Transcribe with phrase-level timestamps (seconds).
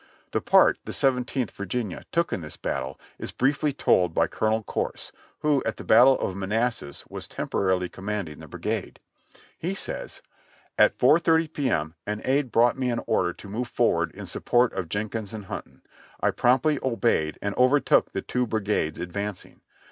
[0.31, 4.63] The part that the Seventeenth Virginia took in this battle is briefly told by Colonel
[4.63, 8.99] Corse, who at the Battle of Manassas was temporarily commanding the brigade.
[9.59, 10.23] He says:
[10.75, 11.69] "At 4.30 P.
[11.69, 11.93] M.
[12.07, 15.83] an aide brought me an order to move forward in support of Jenkins and Hunton;
[16.19, 19.61] I promptly obeyed and over took the two brigades advancing.